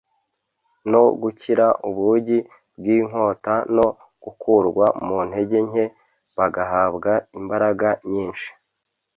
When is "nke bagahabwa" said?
5.67-7.11